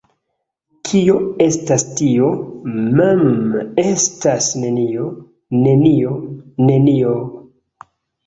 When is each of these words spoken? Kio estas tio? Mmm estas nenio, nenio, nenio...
Kio 0.87 1.15
estas 1.47 1.83
tio? 1.99 2.29
Mmm 2.77 3.53
estas 3.83 4.47
nenio, 4.63 5.05
nenio, 5.67 6.15
nenio... 6.71 7.13